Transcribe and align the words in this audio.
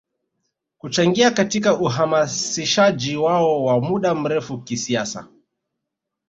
Kuchangia 0.77 1.31
katika 1.31 1.79
uhamasishaji 1.79 3.15
wao 3.17 3.63
wa 3.63 3.81
muda 3.81 4.15
mrefu 4.15 4.57
kisiasa 4.61 5.27